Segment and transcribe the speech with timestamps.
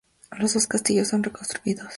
[0.39, 1.87] Los dos castillos son reconstruidos.